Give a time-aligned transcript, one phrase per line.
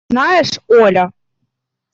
[0.09, 1.11] Знаешь, Оля!